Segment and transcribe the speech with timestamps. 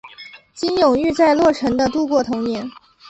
[0.55, 2.67] 金永玉在洛城的度过童年。